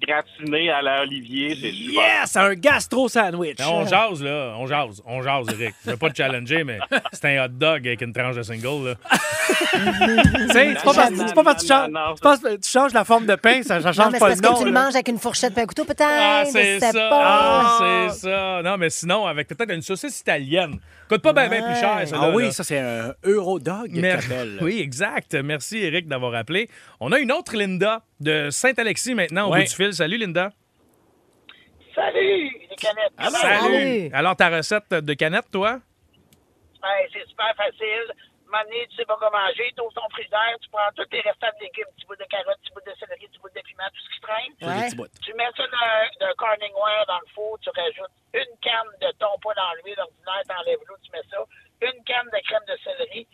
[0.00, 1.56] gratiné à la Olivier.
[1.60, 2.02] C'est super.
[2.20, 2.36] Yes!
[2.36, 3.56] Un gastro sandwich.
[3.58, 4.54] Ben, on jase, là.
[4.58, 5.02] On jase.
[5.06, 5.74] On jase, Eric.
[5.84, 6.78] Je veux pas te challenger, mais
[7.12, 8.94] c'est un hot dog avec une tranche de single, là.
[9.48, 12.68] Tu sais, c'est pas parce parce que tu changes, Non, non, pas parce que tu
[12.68, 14.52] changes la forme de pain, ça, ça Non, change mais c'est pas parce le que
[14.52, 14.58] nom.
[14.58, 16.04] tu le manges avec une fourchette et un couteau, peut-être.
[16.08, 16.92] Ah, c'est ça.
[16.92, 17.08] pas.
[17.22, 18.60] Ah, c'est ça.
[18.64, 20.78] Non, mais sinon, avec peut-être une saucisse italienne.
[21.08, 22.16] Coûte pas bien, bien plus cher, ça.
[22.20, 23.90] Ah oui, ça, c'est un Eurodog.
[24.60, 25.34] Oui, exact.
[25.34, 26.68] Merci, Eric, d'avoir appelé.
[27.00, 29.60] On a une autre Linda de Saint-Alexis maintenant au Ouais.
[29.62, 29.92] bout du fil.
[29.94, 30.50] Salut, Linda.
[31.94, 33.12] Salut, les canettes.
[33.18, 34.10] Salut.
[34.12, 35.80] Alors, ta recette de canette, toi?
[37.12, 38.12] C'est super facile.
[38.48, 41.52] Mané, tu sais pas quoi manger, tu ouvres ton frigidaire, tu prends tous les restants
[41.60, 44.00] de légumes, petit bout de carottes, petit bout de céleri, petit bout de piment, tout
[44.00, 44.96] ce qui traîne.
[44.96, 45.12] Bouts.
[45.20, 49.12] Tu mets ça dans, un corning wire dans le four, tu rajoutes une canne de
[49.20, 51.44] thon, pas dans l'huile ordinaire, t'enlèves l'eau, tu mets ça,
[51.84, 53.28] une canne de crème de céleri,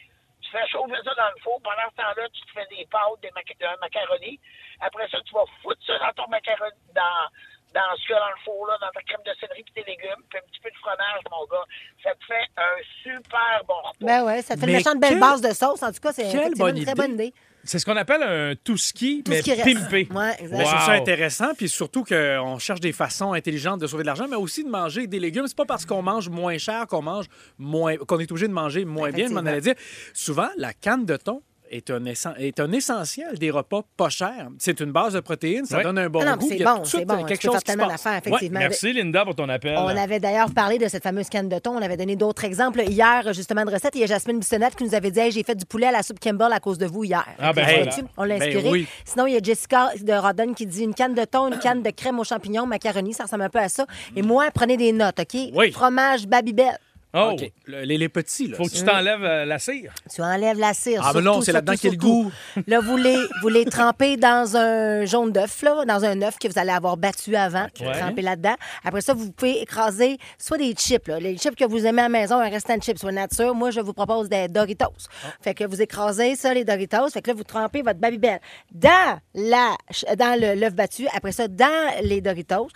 [0.44, 1.61] tu fais chauffer ça dans le four.
[1.62, 4.38] Pendant ce temps-là, tu te fais des pâtes, des maca- d'un macaroni.
[4.80, 7.24] Après ça, tu vas foutre ça dans ton macaroni, dans,
[7.72, 9.72] dans ce qu'il y a dans le four, là, dans ta crème de céleri puis
[9.72, 11.64] tes légumes, puis un petit peu de fromage, mon gars.
[12.02, 14.04] Ça te fait un super bon repas.
[14.04, 15.83] Ben ouais, ça te fait une méchante belle base de sauce.
[15.83, 16.94] En tout cas, c'est une très idée.
[16.94, 17.35] bonne idée.
[17.64, 19.64] C'est ce qu'on appelle un tout ski, Tout mais ce qui reste.
[19.64, 20.09] pimpé.
[20.14, 20.50] Ouais, exact.
[20.59, 21.00] Ben, Je trouve ça Wow.
[21.00, 24.68] intéressant, puis surtout qu'on cherche des façons intelligentes de sauver de l'argent, mais aussi de
[24.68, 25.46] manger des légumes.
[25.46, 27.27] C'est pas parce qu'on mange moins cher qu'on mange
[27.59, 29.29] moins, qu'on est obligé de manger moins bien.
[29.29, 29.74] Je m'en allais dire.
[30.12, 34.48] Souvent, la canne de thon est un, essen- est un essentiel des repas pas chers.
[34.59, 35.83] C'est une base de protéines, ça Ouais.
[35.83, 36.46] donne un bon Ah non, goût.
[36.48, 37.16] c'est il y a bon, c'est bon.
[37.18, 38.59] Tu quelque chose tellement d'affaires, effectivement.
[38.61, 39.77] Merci, Linda, pour ton appel.
[39.79, 41.72] On avait d'ailleurs parlé de cette fameuse canne de thon.
[41.77, 43.94] On avait donné d'autres exemples hier, justement, de recettes.
[43.94, 45.92] Il y a Jasmine Bissonnette qui nous avait dit Hey, J'ai fait du poulet à
[45.92, 47.24] la soupe Kimball à cause de vous hier.
[47.38, 48.70] Ah, ben vois-tu, On l'a Ben inspiré.
[48.70, 48.87] oui.
[49.05, 51.83] Sinon, il y a Jessica de Rodden qui dit Une canne de thon, une canne
[51.83, 53.12] de crème aux champignons, macaroni.
[53.14, 53.87] Ça ressemble un peu à ça.
[54.14, 55.40] Et moi, prenez des notes, OK?
[55.55, 55.72] Oui.
[55.72, 56.79] Fromage Babybel.
[57.14, 57.50] Oh, OK.
[57.66, 58.57] Le- les, les petits, là.
[58.57, 59.92] faut que tu t'enlèves euh, la cire.
[60.12, 61.00] Tu enlèves la cire.
[61.03, 62.64] Ah, mais surtout, non, c'est là-dedans surtout, qu'il y a le surtout.
[62.70, 66.48] Là, vous les, vous les trempez dans un jaune d'œuf, là, dans un œuf que
[66.48, 67.66] vous allez avoir battu avant.
[67.81, 67.92] Ouais.
[67.98, 68.55] Trempez là-dedans.
[68.85, 72.05] Après ça, vous pouvez écraser soit des chips, là, les chips que vous aimez à
[72.07, 73.55] la maison, un restant de chips, soit nature.
[73.55, 74.87] Moi, je vous propose des Doritos.
[75.24, 75.29] Ah.
[75.40, 77.11] Fait que vous écrasez ça, les Doritos.
[77.11, 78.40] Fait que là, vous trempez votre Babybel
[78.72, 79.77] dans la,
[80.16, 81.07] dans le- l'œuf battu.
[81.14, 82.68] Après ça, dans les Doritos.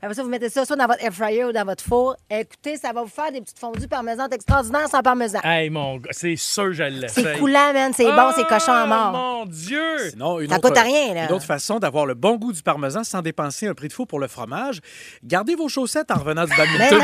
[0.00, 2.16] Après ça, vous mettez ça soit dans votre air fryer ou dans votre four.
[2.28, 5.40] Écoutez, ça va vous faire des petites fondues parmesan extraordinaires sans parmesan.
[5.44, 7.24] Hey, mon gars, c'est sûr, je l'essaye.
[7.24, 7.92] C'est coulant, man.
[7.94, 9.12] C'est bon, c'est cochon à Oh, mort.
[9.12, 10.10] mon Dieu!
[10.10, 11.26] Sinon, une Ça autre, coûte rien, là.
[11.26, 14.06] Une autre façon d'avoir le bon goût du parmesan sans dépenser un prix de fou
[14.06, 14.80] pour le fromage,
[15.24, 16.98] gardez vos chaussettes en revenant du badminton.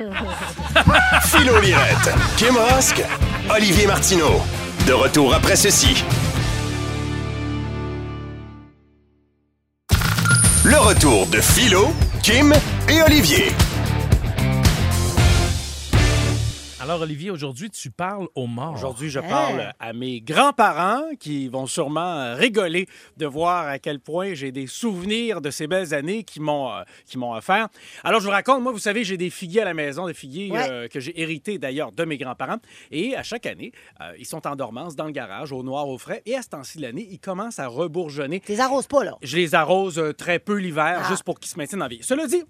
[0.00, 0.10] non.
[1.24, 3.02] Philo Lirette, Kim Rosk,
[3.54, 4.40] Olivier Martineau.
[4.86, 6.04] De retour après ceci.
[10.64, 11.88] Le retour de Philo,
[12.22, 12.52] Kim
[12.88, 13.52] et Olivier.
[16.88, 18.74] Alors, Olivier, aujourd'hui, tu parles aux morts.
[18.74, 19.24] Aujourd'hui, je Hein?
[19.28, 24.52] parle à mes grands-parents qui vont sûrement euh, rigoler de voir à quel point j'ai
[24.52, 27.66] des souvenirs de ces belles années qui m'ont euh, qui m'ont offert.
[28.04, 30.52] Alors, je vous raconte, moi, vous savez, j'ai des figuiers à la maison, des figuiers
[30.52, 30.70] Ouais.
[30.70, 32.58] euh, que j'ai hérités d'ailleurs de mes grands-parents.
[32.92, 35.98] Et à chaque année, euh, ils sont en dormance dans le garage, au noir, au
[35.98, 36.22] frais.
[36.24, 38.38] Et à ce temps-ci de l'année, ils commencent à rebourgeonner.
[38.38, 39.16] Tu les arroses pas, là.
[39.22, 41.08] Je les arrose très peu l'hiver, Ah.
[41.08, 41.98] juste pour qu'ils se maintiennent en vie.
[42.02, 42.44] Cela dit,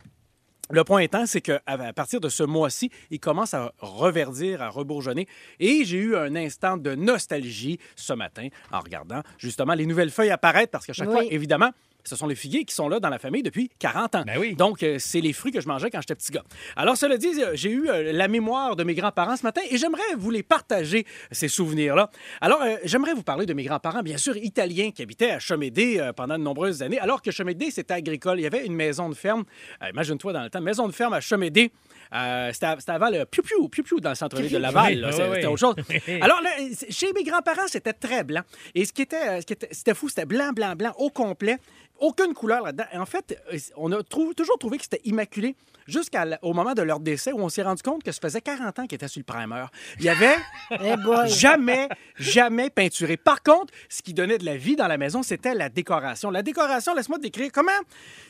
[0.70, 4.68] le point étant, c'est qu'à à partir de ce mois-ci, ils commencent à reverdir, à
[4.68, 5.26] rebourgeonner.
[5.60, 10.30] Et j'ai eu un instant de nostalgie ce matin en regardant justement les nouvelles feuilles
[10.30, 11.14] apparaître parce qu'à chaque Oui.
[11.14, 11.70] fois, évidemment,
[12.06, 14.22] ce sont les figuiers qui sont là dans la famille depuis 40 ans.
[14.26, 14.54] Ben oui.
[14.54, 16.44] Donc, euh, c'est les fruits que je mangeais quand j'étais petit gars.
[16.76, 19.76] Alors, cela dit, euh, j'ai eu euh, la mémoire de mes grands-parents ce matin et
[19.76, 22.10] j'aimerais vous les partager, ces souvenirs-là.
[22.40, 25.98] Alors, euh, j'aimerais vous parler de mes grands-parents, bien sûr, italiens, qui habitaient à Chemédé
[25.98, 28.38] euh, pendant de nombreuses années, alors que Chemédé, c'était agricole.
[28.38, 29.44] Il y avait une maison de ferme,
[29.92, 31.72] imagine-toi dans le temps, maison de ferme à Chemédé.
[32.14, 34.94] Euh, c'était avant le piou-piou, piou-piou dans le centre-ville de Laval.
[34.94, 35.12] Oui, oui.
[35.34, 35.74] C'était autre chose.
[36.22, 36.50] Alors, là,
[36.90, 38.42] chez mes grands-parents, c'était très blanc.
[38.74, 41.10] Et ce qui était, euh, ce qui était, c'était fou, c'était blanc, blanc, blanc, au
[41.10, 41.58] complet.
[41.98, 42.84] Aucune couleur là-dedans.
[42.94, 47.00] En fait, euh, on a trou- toujours trouvé que c'était immaculé jusqu'au moment de leur
[47.00, 49.24] décès où on s'est rendu compte que ça faisait 40 ans qu'ils étaient sur le
[49.24, 49.64] primer.
[49.98, 50.36] Il y avait
[50.70, 50.94] Eh
[51.28, 53.16] jamais, jamais peinturé.
[53.16, 56.30] Par contre, ce qui donnait de la vie dans la maison, c'était la décoration.
[56.30, 57.70] La décoration, laisse-moi te décrire comment.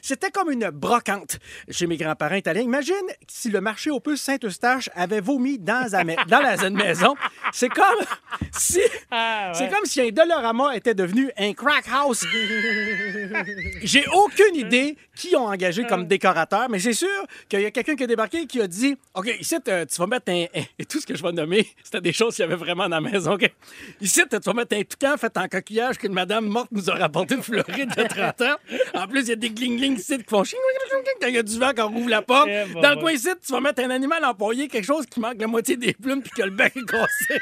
[0.03, 1.39] C'était comme une brocante
[1.71, 2.63] chez mes grands-parents italiens.
[2.63, 2.95] Imagine
[3.29, 7.15] si le marché aux puces Saint-Eustache avait vomi dans la, dans la maison.
[7.53, 8.05] C'est comme
[8.53, 8.81] si.
[9.11, 12.25] Ah, C'est comme si un Dollarama était devenu un crack house.
[13.83, 17.09] J'ai aucune idée qui ont engagé comme décorateur, mais c'est sûr
[17.49, 19.97] qu'il y a quelqu'un qui a débarqué et qui a dit OK, ici, tu tu
[20.01, 20.47] vas mettre un.
[20.79, 23.01] Et tout ce que je vais nommer, c'était des choses qu'il y avait vraiment dans
[23.01, 23.33] la maison.
[23.35, 23.51] OK?
[24.01, 27.37] Ici, tu vas mettre un toucan fait en coquillage qu'une madame morte nous a rapporté
[27.37, 28.57] de Floride il y a 30 ans.
[28.95, 30.59] En plus, il y a des gling-gling ici qui font ching
[31.21, 32.49] quand il y a du vent quand on ouvre la porte.
[32.49, 35.41] Eh, Dans le coin ici, tu vas mettre un animal empaillé, quelque chose qui manque
[35.41, 37.39] la moitié des plumes puis que le bec est cassé.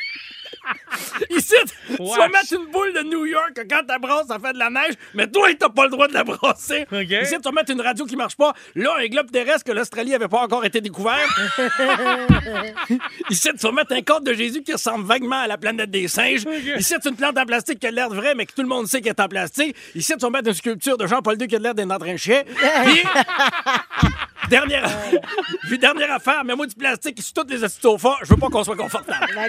[1.31, 1.55] Ici,
[1.96, 4.59] tu vas mettre une boule de New York que quand tu brasses, ça fait de
[4.59, 6.83] la neige, mais toi, t'as pas le droit de la brasser.
[6.92, 7.11] OK.
[7.22, 8.53] Ici, tu vas mettre une radio qui marche pas.
[8.74, 11.27] Là, un globe terrestre que l'Australie avait pas encore été découvert.
[13.31, 16.09] Ici, tu vas mettre un corps de Jésus qui ressemble vaguement à la planète des
[16.09, 16.44] singes.
[16.77, 18.68] Ici, c'est une plante en plastique qui a l'air de vrai, mais que tout le
[18.68, 19.77] monde sait qu'elle est en plastique.
[19.94, 22.12] Ici, tu vas mettre une sculpture de Jean-Paul II qui a l'air d'être en train
[22.12, 22.42] de chier.
[22.44, 23.03] Puis,
[24.49, 24.91] dernière...
[25.69, 28.17] Puis, dernière affaire, mets-moi du plastique sur toutes les sofas.
[28.23, 29.27] Je veux pas qu'on soit confortable.
[29.35, 29.49] Ben.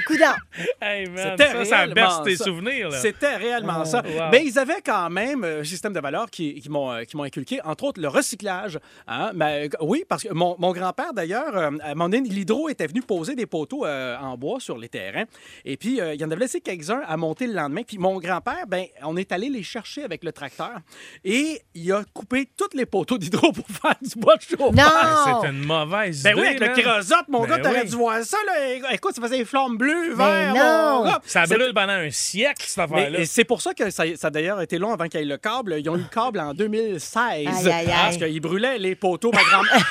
[0.82, 2.44] Hey, man, C'était ça, ça réellement berce tes ça.
[2.46, 2.90] souvenirs.
[2.90, 2.98] Là.
[3.00, 4.02] C'était réellement ça.
[4.06, 4.30] wow.
[4.32, 7.18] Mais ils avaient quand même euh, un système de valeurs qui, qui m'ont euh, qui
[7.18, 8.80] m'ont inculqué, entre autres le recyclage.
[9.08, 9.32] hein.
[9.36, 12.70] Ben, euh, oui, parce que mon, mon grand-père, d'ailleurs, euh, à un moment donné, l'hydro
[12.70, 15.26] était venu poser des poteaux euh, en bois sur les terrains.
[15.66, 17.84] Et puis, euh, il y en avait laissé quelques-uns à monter le lendemain.
[17.84, 20.78] Puis mon grand-père, ben, on est allé les chercher avec le tracteur.
[21.24, 24.74] Et il a coupé tous les poteaux d'hydro pour faire du bois de chauffage.
[24.86, 25.40] Non!
[25.42, 26.42] C'est une mauvaise Ben idée.
[26.42, 26.76] oui, avec le man.
[26.76, 27.90] kérosote, mon Ben gars, t'aurais oui.
[27.90, 28.38] dû voir ça.
[28.46, 28.94] Là.
[28.94, 30.56] Écoute, ça faisait des flammes bleues, vertes.
[30.56, 31.06] non!
[31.26, 33.20] Ça brûle pendant un siècle, cette affaire-là.
[33.20, 35.26] et c'est pour ça que ça, ça a d'ailleurs été long avant qu'il y ait
[35.26, 35.76] le câble.
[35.80, 37.16] Ils ont eu le câble en 2016.
[37.18, 37.86] Aïe, aïe, aïe.
[37.88, 39.32] Parce qu'ils brûlaient les poteaux.
[39.32, 39.86] Ma grand-mère.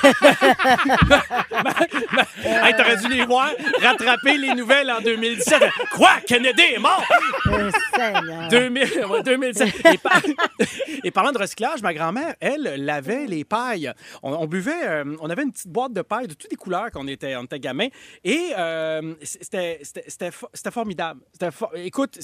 [2.43, 3.49] hey, t'aurais dû les voir
[3.81, 5.63] rattraper les nouvelles en 2017.
[5.91, 6.09] Quoi?
[6.27, 7.03] Kennedy est mort!
[7.47, 8.47] Euh, Seigneur.
[8.49, 9.73] 2000, ouais, 2007.
[9.93, 10.21] Et, par-
[11.03, 13.91] et parlant de recyclage, ma grand-mère, elle, lavait les pailles.
[14.23, 16.89] On, on buvait, euh, on avait une petite boîte de pailles de toutes les couleurs
[16.91, 17.87] quand on était, on était gamin.
[18.23, 21.21] Et euh, c'était c'était- c'était fo- c'était formidable.
[21.51, 22.19] For- Écoute,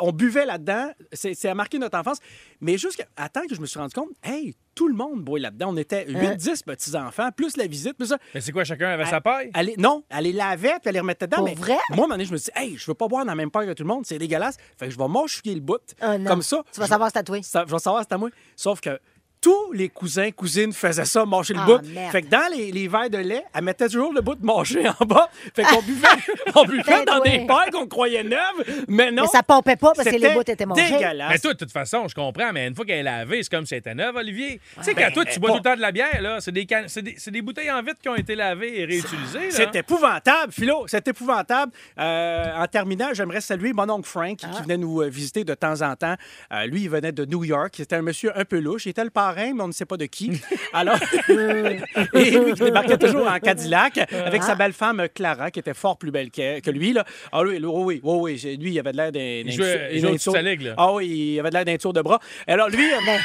[0.00, 0.90] on buvait là-dedans.
[1.12, 2.18] C'est c'est a marqué notre enfance.
[2.60, 5.40] Mais jusqu'à à temps que je me suis rendu compte, hey, tout le monde boit
[5.40, 5.70] là-dedans.
[5.70, 8.18] On était 8-10 petits-enfants, plus la visite, plus ça.
[8.34, 9.50] Mais c'est quoi, chacun avait Elle- sa paille?
[9.54, 11.38] elle non, elle les lavait puis elle les remettait dedans.
[11.38, 11.72] Pour mais vrai?
[11.72, 13.32] Moi, à un moment donné, je me suis dit, hey, je veux pas boire dans
[13.32, 14.56] la même paille que tout le monde, c'est dégueulasse.
[14.76, 15.80] Fait que je vais m'enchouiller le bout.
[16.00, 16.24] Non.
[16.24, 16.62] Comme ça.
[16.72, 17.42] Tu vas je- savoir c'est à toi.
[17.42, 18.30] ça- je vais savoir c'est à moi.
[18.54, 19.00] Sauf que
[19.40, 21.80] tous les cousins, cousines faisaient ça, mâcher le Ah, bout.
[21.86, 22.12] merde.
[22.12, 24.88] Fait que dans les, les verres de lait, elle mettait toujours le bout de mâcher
[24.88, 25.28] en bas.
[25.54, 26.08] Fait qu'on buvait,
[26.54, 29.22] on buvait Ben dans des pailles qu'on croyait neuves, mais non.
[29.22, 30.90] Mais ça pompait pas parce que les c'était bouts étaient mangés.
[30.90, 31.30] dégueulasse.
[31.30, 33.66] Mais toi, de toute façon, je comprends, mais une fois qu'elle est lavée, c'est comme
[33.66, 34.60] si elle était neuve, Olivier.
[34.78, 36.40] Tu sais, Ben, quand toi, tu bois pas- tout le temps de la bière, là,
[36.40, 38.84] c'est des, can- c'est des, c'est des bouteilles en vitre qui ont été lavées et
[38.84, 39.38] réutilisées.
[39.38, 39.50] là.
[39.50, 40.84] C'est épouvantable, Philo.
[40.88, 41.72] C'est épouvantable.
[41.98, 44.48] Euh, en terminant, j'aimerais saluer mon oncle Frank Ah.
[44.56, 46.14] qui venait nous euh, visiter de temps en temps.
[46.52, 47.74] Euh, lui, il venait de New York.
[47.76, 48.86] C'était un monsieur un peu louche.
[48.86, 50.40] Il était le parrain, mais on ne sait pas de qui.
[50.72, 54.46] Alors, et lui qui débarquait toujours en Cadillac avec Ah.
[54.46, 56.92] sa belle-femme Clara, qui était fort plus belle que, que lui.
[56.92, 57.04] Là.
[57.32, 58.56] Ah oui, oui, oui, oui, oui.
[58.60, 59.42] Lui, il avait l'air d'un...
[59.50, 60.74] jouait- il jouait tour- Titanic, là.
[60.76, 62.20] Ah oui, il avait l'air d'un tour de bras.
[62.46, 62.84] Alors lui...
[62.92, 63.18] euh, Ben,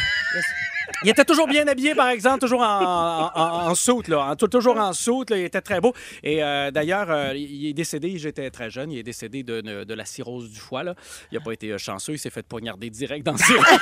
[1.03, 4.31] il était toujours bien habillé, par exemple, toujours en, en, en- en soute, là.
[4.31, 5.37] En- toujours en soute, là.
[5.37, 5.93] Il était très beau.
[6.23, 9.83] Et euh, d'ailleurs, euh, il est décédé, j'étais très jeune, il est décédé de, de-
[9.83, 10.95] de la cirrhose du foie, là.
[11.31, 13.63] Il n'a pas été euh, chanceux, il s'est fait poignarder direct dans le cirrhose.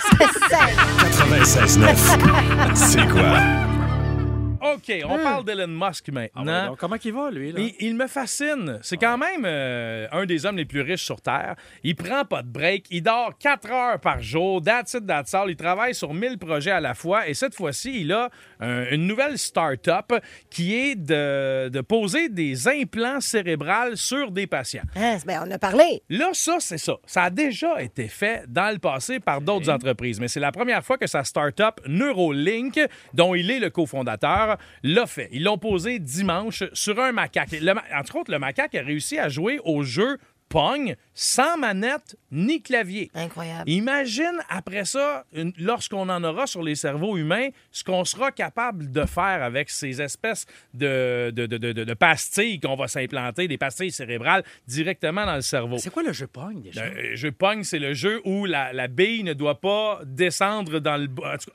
[2.75, 3.90] C'est quoi?
[4.61, 6.67] OK, on parle d'Elon Musk Ah ouais, maintenant.
[6.67, 7.51] donc, comment il va, lui?
[7.51, 7.59] Là?
[7.59, 8.79] Il, il me fascine.
[8.83, 11.55] C'est quand même euh, un des hommes les plus riches sur Terre.
[11.83, 12.85] Il prend pas de break.
[12.91, 14.61] Il dort 4 heures par jour.
[14.61, 15.49] That's it, that's all.
[15.49, 17.27] Il travaille sur 1000 projets à la fois.
[17.27, 20.13] Et cette fois-ci, il a un- une nouvelle start-up
[20.49, 24.83] qui est de, de poser des implants cérébrales sur des patients.
[24.95, 26.03] Hein, c'est- ben, on a parlé.
[26.09, 26.93] Là, ça, c'est ça.
[27.05, 30.83] Ça a déjà été fait dans le passé par d'autres entreprises, mais c'est la première
[30.83, 32.79] fois que sa start-up Neuralink,
[33.13, 34.50] dont il est le cofondateur,
[34.83, 35.29] l'a fait.
[35.31, 37.51] Ils l'ont posé dimanche sur un macaque.
[37.51, 40.17] Le entre autres, le macaque a réussi à jouer au jeu
[40.49, 43.11] Pong sans manette ni clavier.
[43.13, 43.69] Incroyable.
[43.69, 45.25] Imagine après ça,
[45.59, 50.01] lorsqu'on en aura sur les cerveaux humains, ce qu'on sera capable de faire avec ces
[50.01, 55.35] espèces de, de, de- de- de- pastilles qu'on va s'implanter, des pastilles cérébrales directement dans
[55.35, 55.77] le cerveau.
[55.77, 56.87] C'est quoi le jeu pogne, déjà?
[56.89, 60.95] Le jeu Pong, c'est le jeu où la, la bille ne doit pas descendre dans
[60.97, 61.13] le Tu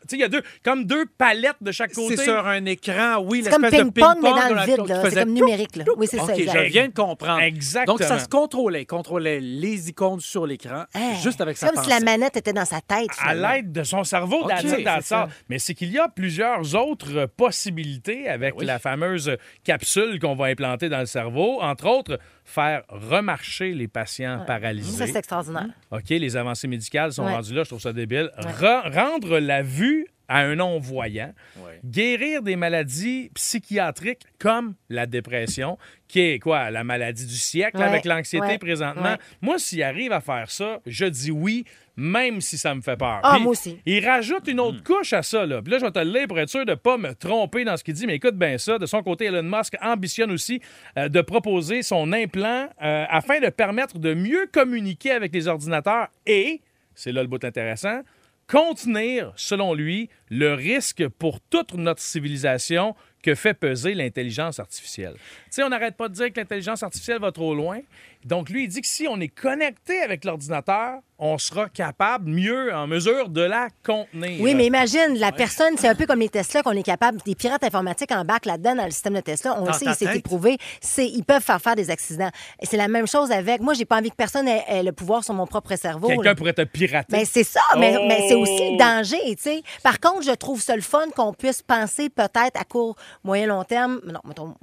[0.08, 2.16] sais, il y a deux, comme deux palettes de chaque côté.
[2.16, 5.00] C'est sur un écran, oui, C'est comme l'espèce de ping-pong, mais dans le vide.
[5.10, 5.76] C'est comme numérique.
[5.76, 5.84] Là.
[5.96, 6.34] Oui, c'est ça.
[6.34, 6.64] Exact.
[6.64, 7.40] je viens de comprendre.
[7.40, 7.96] Exactement.
[7.96, 8.84] Donc, ça se contrôlait.
[8.84, 12.64] Contrôlait les icônes sur l'écran, Hein, juste avec sa Comme si la manette était dans
[12.64, 13.08] sa tête.
[13.20, 15.28] à l'aide de son cerveau OK, that's it, that's c'est ça.
[15.48, 18.66] Mais c'est qu'il y a plusieurs autres possibilités avec Ben oui.
[18.66, 21.60] la fameuse capsule qu'on va implanter dans le cerveau.
[21.62, 25.06] Entre autres, faire remarcher les patients Ça, paralysés.
[25.06, 25.66] c'est extraordinaire.
[25.90, 27.32] OK, les avancées médicales sont Ouais.
[27.34, 28.30] rendues là, je trouve ça débile.
[28.38, 31.32] Rendre la vue à un non-voyant,
[31.64, 31.80] Ouais.
[31.84, 37.84] guérir des maladies psychiatriques comme la dépression, qui est quoi, la maladie du siècle Ouais,
[37.84, 39.02] avec l'anxiété ouais, présentement.
[39.02, 39.18] ouais.
[39.40, 41.64] Moi, s'il arrive à faire ça, je dis oui,
[41.96, 43.20] même si ça me fait peur.
[43.22, 43.78] Ah, Puis, moi aussi.
[43.86, 45.46] Il rajoute une autre couche à ça.
[45.46, 45.62] Là.
[45.62, 47.64] Puis là, je vais te le lire pour être sûr de ne pas me tromper
[47.64, 48.06] dans ce qu'il dit.
[48.06, 48.78] Mais écoute bien ça.
[48.78, 50.60] De son côté, Elon Musk ambitionne aussi
[50.98, 56.08] euh, de proposer son implant euh, afin de permettre de mieux communiquer avec les ordinateurs
[56.26, 56.60] et,
[56.94, 58.00] c'est là le bout intéressant,
[58.48, 62.94] contenir, selon lui, le risque pour toute notre civilisation
[63.26, 65.14] que fait peser l'intelligence artificielle.
[65.16, 67.80] Tu sais, on n'arrête pas de dire que l'intelligence artificielle va trop loin.
[68.24, 72.74] Donc, lui, il dit que si on est connecté avec l'ordinateur, on sera capable, mieux
[72.74, 74.40] en mesure de la contenir.
[74.40, 77.34] Oui, mais imagine, la personne, c'est un peu comme les Tesla qu'on est capable, des
[77.34, 79.54] pirates informatiques en bac là-dedans dans le système de Tesla.
[79.58, 80.16] On Dans le sait, tête?
[80.16, 80.58] éprouvé.
[80.80, 82.30] C'est, ils peuvent faire faire des accidents.
[82.62, 83.60] C'est la même chose avec.
[83.60, 86.08] Moi, j'ai pas envie que personne ait, ait le pouvoir sur mon propre cerveau.
[86.08, 87.16] Quelqu'un pourrait te pirater.
[87.16, 88.04] Ben, c'est ça, mais, Oh!
[88.08, 89.62] mais c'est aussi le danger, tu sais.
[89.82, 93.64] Par contre, je trouve ça le fun qu'on puisse penser peut-être à court, moyen, long
[93.64, 94.54] terme, non, mettons,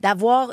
[0.00, 0.52] d'avoir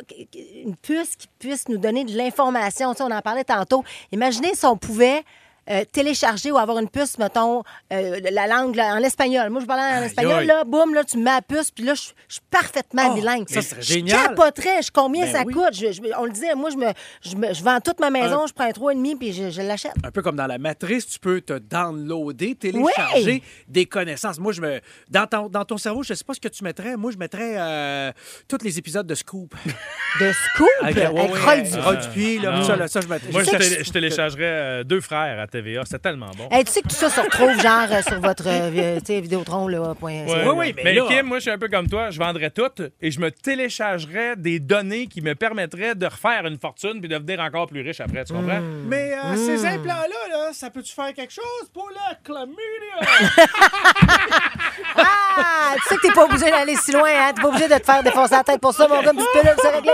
[0.64, 2.94] une puce qui puisse nous donner de l'information.
[3.00, 3.84] On en parlait tantôt.
[4.12, 5.24] Imaginez si on pouvait
[5.70, 9.50] euh, télécharger ou avoir une puce, mettons, euh, la langue là, en espagnol.
[9.50, 11.94] Moi, je parle en espagnol, là, boum, là, tu me mets la puce, puis là,
[11.94, 13.48] je je suis parfaitement Oh, bilingue.
[13.50, 14.28] ça serait Je génial.
[14.30, 14.82] capoterais.
[14.82, 15.54] Je- combien Ben ça oui.
[15.54, 15.74] coûte?
[15.74, 16.88] Je- je- on le disait, moi, je, me,
[17.22, 19.94] je, me- je vends toute ma maison, je prends un 3,5 puis je, je l'achète.
[20.04, 23.44] Un peu comme dans la matrice, tu peux te downloader, télécharger Oui.
[23.68, 24.40] des connaissances.
[24.40, 26.98] Moi, je me dans ton, dans ton cerveau, je sais pas ce que tu mettrais.
[26.98, 28.12] Moi, je mettrais euh,
[28.48, 29.56] tous les épisodes de Scoop.
[30.20, 30.68] De scoop?
[30.82, 31.80] Avec, ouais, ouais, Roy Dupuis.
[31.80, 33.32] Roy Dupuis, là, ça, là, ça, je mettrais.
[33.32, 35.82] Moi, je, je- je téléchargerais euh, deux frères à TVA.
[35.86, 36.48] C'est tellement bon.
[36.52, 39.22] Hey, tu sais que tout ça se retrouve genre euh, sur votre euh, tu sais,
[39.22, 40.26] Vidéotron là, point.
[40.26, 40.44] Ouais.
[40.46, 42.10] Oui, oui, mais mais là- Kim, moi, je suis un peu comme toi.
[42.12, 42.70] Je vendrais tout
[43.02, 47.18] et je me téléchargerais des données qui me permettraient de refaire une fortune puis de
[47.18, 48.24] devenir encore plus riche après.
[48.26, 48.62] Tu comprends?
[48.86, 49.80] Mais euh, ces Hmm.
[49.80, 52.58] implants-là, là, ça peut-tu faire quelque chose pour la chlamydia?
[55.00, 57.32] Ah, tu sais que t'es pas obligé d'aller si loin, hein?
[57.36, 59.32] T'es pas obligé de te faire défoncer la tête pour ça, mon gars, une petite
[59.32, 59.92] pilule, c'est réglé.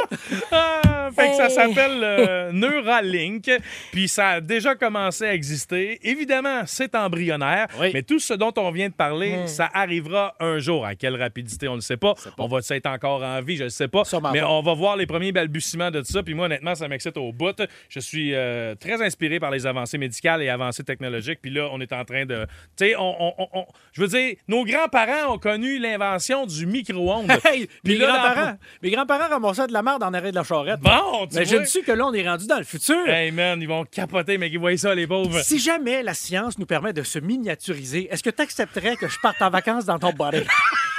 [1.15, 1.51] Fait que ça Hey.
[1.51, 2.51] s'appelle euh,
[2.87, 3.49] Neuralink,
[3.91, 5.99] puis ça a déjà commencé à exister.
[6.03, 7.91] Évidemment, c'est embryonnaire, Oui.
[7.93, 9.47] mais tout ce dont on vient de parler, Hmm.
[9.47, 10.85] ça arrivera un jour.
[10.85, 12.13] À quelle rapidité, on ne le sait pas.
[12.37, 14.03] On va être encore en vie, je ne sais pas.
[14.05, 14.49] Sûrement mais pas.
[14.49, 16.23] on va voir les premiers balbutiements de ça.
[16.23, 17.55] Puis moi, honnêtement, ça m'excite au bout.
[17.89, 21.39] Je suis euh, très inspiré par les avancées médicales et avancées technologiques.
[21.41, 22.45] Puis là, on est en train de...
[22.77, 26.65] Tu sais, on, on- on- on- je veux dire, nos grands-parents ont connu l'invention du
[26.65, 27.31] micro-ondes.
[27.45, 30.79] Hey, Puis mes grands-parents, mes grands-parents ramassaient de la merde en arrêt de la charrette.
[30.79, 30.91] Bon,
[31.29, 33.07] tu Mais je suis que là, on est rendu dans le futur.
[33.07, 35.41] Hey man, ils vont capoter, mais ils voient ça, les pauvres.
[35.41, 39.17] Si jamais la science nous permet de se miniaturiser, est-ce que tu accepterais que je
[39.21, 40.43] parte en vacances dans ton body?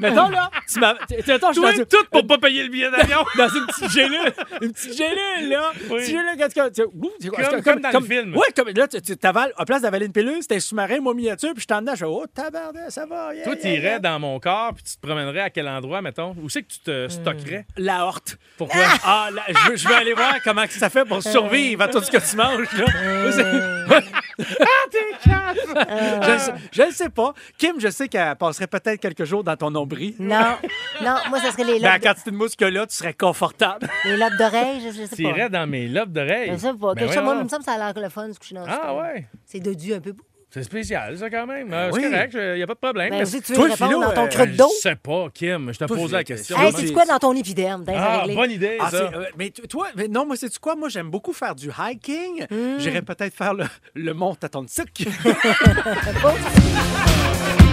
[0.00, 0.90] Mettons, là, tu m'as.
[0.92, 3.24] Attends, je suis tout pour pas payer le billet d'avion.
[3.36, 4.32] dans une petite gélule.
[4.62, 5.72] Une petite gélule, là.
[5.80, 8.36] Une petite gélule, quand tu- Comme- comme dans le film.
[8.36, 11.52] Ouais, comme là, tu t'avales, à place d'avaler une pilule, c'était un sous-marin, moi miniature,
[11.54, 13.34] puis je t'en je fais, oh, tabarnak, ça va.
[13.34, 13.98] yeah, Toi, tu irais yeah.
[13.98, 16.34] dans mon corps, puis tu te promènerais à quel endroit, mettons?
[16.42, 17.66] Où c'est que tu te stockerais?
[17.76, 18.36] La horte.
[18.58, 18.80] Pourquoi?
[19.04, 22.00] Ah, là, je, veux, je veux aller voir comment ça fait pour survivre à tout
[22.02, 22.86] ce que tu manges, là.
[24.38, 27.32] je, ne sais- je ne sais pas.
[27.58, 30.14] Kim, je sais qu'elle passerait peut-être quelques jours dans ton nombril.
[30.18, 30.56] Non,
[31.02, 32.94] non, moi, ça serait les Mais à la lobes, quantité de mousse que là, tu
[32.94, 33.86] serais confortable.
[34.04, 35.28] de- les lobes d'oreilles, je, je sais Tu pas.
[35.30, 36.50] irais dans mes lobes d'oreilles.
[36.52, 36.94] Je sais pas.
[36.94, 38.54] Ben Quelque chose, moi, il me semble que ça a l'air le fun, se coucher
[38.54, 39.26] dans Ah ouais?
[39.44, 40.14] C'est dodu un peu.
[40.48, 41.70] C'est spécial, ça, quand même.
[41.74, 42.00] Euh, oui.
[42.02, 43.10] C'est correct, il n'y a pas de problème.
[43.10, 44.94] Ben, Mais aussi, tu veux toi, répondre Philo, dans ton euh, creux de je sais
[44.96, 45.72] pas, Kim.
[45.72, 46.58] Je posé je- la question.
[46.58, 47.84] Hey, c'est- quoi dans ton épiderme?
[47.94, 49.10] Ah, bonne idée, Ah, ça.
[49.10, 50.76] c'est- euh, mais toi, mais non, moi, c'est quoi?
[50.76, 52.46] Moi, j'aime beaucoup faire du hiking.
[52.48, 52.78] Hmm.
[52.78, 55.06] J'irais peut-être faire le, le mont Tatonsuc.
[56.22, 56.34] Pas-